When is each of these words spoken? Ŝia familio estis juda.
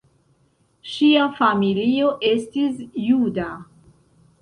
Ŝia 0.91 1.27
familio 1.37 2.09
estis 2.33 2.83
juda. 3.07 3.51